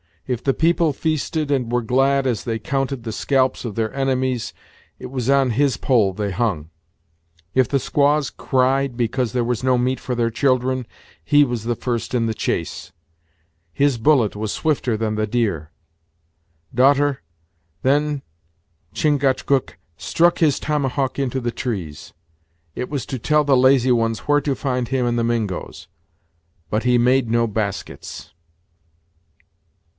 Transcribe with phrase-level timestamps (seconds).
[0.25, 4.53] If the people feasted and were glad, as they counted the scalps of their enemies,
[4.97, 6.69] it was on his pole they hung.
[7.53, 10.87] If the squaws cried because there was no meat for their children,
[11.23, 12.91] he was the first in the chase.
[13.73, 15.69] His bullet was swifter than the deer.
[16.73, 17.21] Daughter,
[17.83, 18.21] then
[18.95, 22.13] Chingachgook struck his tomahawk into the trees;
[22.73, 25.89] it was to tell the lazy ones where to find him and the Mingoes
[26.71, 28.31] but he made no baskets."